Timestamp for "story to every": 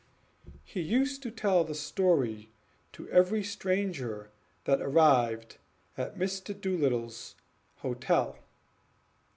1.79-3.43